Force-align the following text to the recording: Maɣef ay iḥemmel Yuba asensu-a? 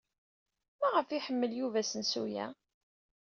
Maɣef 0.79 1.07
ay 1.09 1.17
iḥemmel 1.19 1.51
Yuba 1.55 1.77
asensu-a? 1.81 2.45